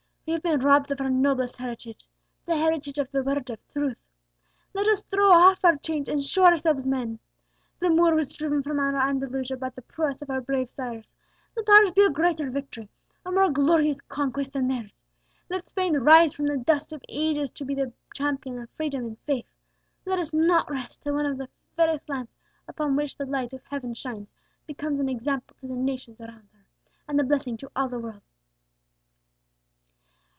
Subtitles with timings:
[0.27, 2.07] We have been robbed of our noblest heritage
[2.45, 3.97] the heritage of the Word of Truth.
[4.73, 7.19] Let us throw off our chains, and show ourselves men!
[7.79, 11.11] The Moor was driven from our Andalusia by the prowess of our brave sires;
[11.57, 12.87] let ours be a greater victory,
[13.25, 15.03] a more glorious conquest than theirs.
[15.49, 19.19] Let Spain rise from the dust of ages to be the champion of freedom and
[19.25, 19.51] faith.
[20.05, 22.37] Let us not rest till one of the fairest lands
[22.69, 24.31] upon which the light of heaven shines
[24.65, 26.65] becomes an example to the nations around her,
[27.09, 28.21] and a blessing to all the world!"